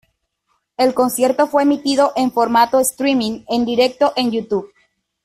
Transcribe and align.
El 0.77 0.95
concierto 0.95 1.45
fue 1.45 1.61
emitido 1.61 2.11
en 2.15 2.31
formato 2.31 2.79
"streaming" 2.79 3.43
en 3.47 3.65
directo 3.65 4.13
en 4.15 4.31
YouTube. 4.31 4.73